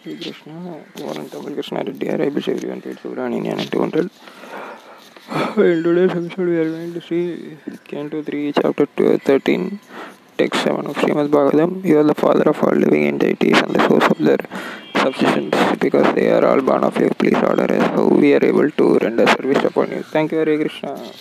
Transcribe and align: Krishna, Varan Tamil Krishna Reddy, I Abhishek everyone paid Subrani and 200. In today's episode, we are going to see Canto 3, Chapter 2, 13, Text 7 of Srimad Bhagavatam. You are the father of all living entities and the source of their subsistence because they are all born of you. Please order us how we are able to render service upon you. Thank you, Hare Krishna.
Krishna, 0.00 0.82
Varan 0.96 1.30
Tamil 1.30 1.52
Krishna 1.52 1.84
Reddy, 1.84 2.08
I 2.08 2.14
Abhishek 2.14 2.56
everyone 2.56 2.80
paid 2.80 2.96
Subrani 2.96 3.46
and 3.52 3.70
200. 3.70 4.10
In 5.58 5.82
today's 5.82 6.10
episode, 6.10 6.48
we 6.48 6.58
are 6.58 6.70
going 6.70 6.94
to 6.94 7.00
see 7.02 7.58
Canto 7.84 8.22
3, 8.22 8.52
Chapter 8.54 8.86
2, 8.86 9.18
13, 9.18 9.80
Text 10.38 10.62
7 10.62 10.86
of 10.86 10.96
Srimad 10.96 11.28
Bhagavatam. 11.28 11.84
You 11.84 11.98
are 11.98 12.04
the 12.04 12.14
father 12.14 12.48
of 12.48 12.62
all 12.64 12.74
living 12.74 13.04
entities 13.04 13.58
and 13.58 13.74
the 13.74 13.86
source 13.86 14.06
of 14.06 14.18
their 14.18 14.38
subsistence 14.96 15.56
because 15.78 16.14
they 16.14 16.30
are 16.30 16.44
all 16.46 16.62
born 16.62 16.84
of 16.84 16.96
you. 16.96 17.10
Please 17.10 17.34
order 17.34 17.70
us 17.70 17.86
how 17.90 18.08
we 18.08 18.34
are 18.34 18.44
able 18.44 18.70
to 18.70 18.98
render 18.98 19.26
service 19.26 19.62
upon 19.62 19.90
you. 19.90 20.02
Thank 20.02 20.32
you, 20.32 20.38
Hare 20.38 20.56
Krishna. 20.56 21.12